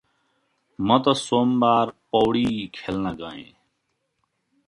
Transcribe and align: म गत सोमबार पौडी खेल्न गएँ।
म 0.79 0.97
गत 0.97 1.17
सोमबार 1.17 1.91
पौडी 2.11 2.45
खेल्न 2.75 3.13
गएँ। 3.21 3.45